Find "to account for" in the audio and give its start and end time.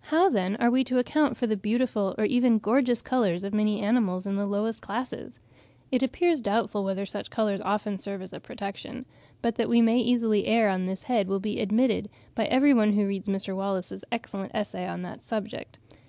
0.82-1.46